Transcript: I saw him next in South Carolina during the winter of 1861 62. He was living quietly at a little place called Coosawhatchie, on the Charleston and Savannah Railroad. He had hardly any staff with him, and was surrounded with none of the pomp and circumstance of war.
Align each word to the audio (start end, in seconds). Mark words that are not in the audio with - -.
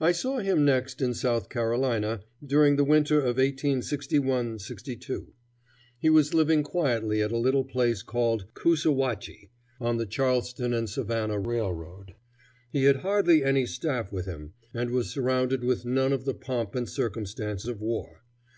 I 0.00 0.12
saw 0.12 0.38
him 0.38 0.64
next 0.64 1.02
in 1.02 1.12
South 1.12 1.50
Carolina 1.50 2.22
during 2.42 2.76
the 2.76 2.84
winter 2.86 3.18
of 3.18 3.36
1861 3.36 4.58
62. 4.60 5.30
He 5.98 6.08
was 6.08 6.32
living 6.32 6.62
quietly 6.62 7.20
at 7.20 7.30
a 7.32 7.36
little 7.36 7.62
place 7.66 8.02
called 8.02 8.46
Coosawhatchie, 8.54 9.50
on 9.78 9.98
the 9.98 10.06
Charleston 10.06 10.72
and 10.72 10.88
Savannah 10.88 11.38
Railroad. 11.38 12.14
He 12.70 12.84
had 12.84 12.96
hardly 13.00 13.44
any 13.44 13.66
staff 13.66 14.10
with 14.10 14.24
him, 14.24 14.54
and 14.72 14.88
was 14.90 15.10
surrounded 15.10 15.62
with 15.64 15.84
none 15.84 16.14
of 16.14 16.24
the 16.24 16.32
pomp 16.32 16.74
and 16.74 16.88
circumstance 16.88 17.66
of 17.66 17.82
war. 17.82 18.22